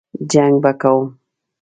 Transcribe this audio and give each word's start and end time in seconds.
جنګ 0.31 0.53
به 0.63 0.71
کوم. 0.81 1.05